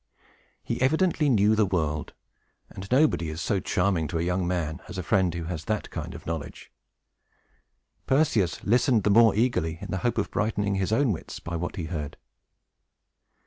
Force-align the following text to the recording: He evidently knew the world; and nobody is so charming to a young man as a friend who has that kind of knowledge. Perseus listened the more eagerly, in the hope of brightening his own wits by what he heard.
He 0.63 0.81
evidently 0.81 1.29
knew 1.29 1.53
the 1.53 1.63
world; 1.67 2.13
and 2.71 2.91
nobody 2.91 3.29
is 3.29 3.39
so 3.39 3.59
charming 3.59 4.07
to 4.07 4.17
a 4.17 4.23
young 4.23 4.47
man 4.47 4.81
as 4.87 4.97
a 4.97 5.03
friend 5.03 5.31
who 5.35 5.43
has 5.43 5.65
that 5.65 5.91
kind 5.91 6.15
of 6.15 6.25
knowledge. 6.25 6.71
Perseus 8.07 8.63
listened 8.63 9.03
the 9.03 9.11
more 9.11 9.35
eagerly, 9.35 9.77
in 9.79 9.91
the 9.91 9.97
hope 9.99 10.17
of 10.17 10.31
brightening 10.31 10.73
his 10.73 10.91
own 10.91 11.11
wits 11.11 11.39
by 11.39 11.55
what 11.55 11.75
he 11.75 11.83
heard. 11.83 12.17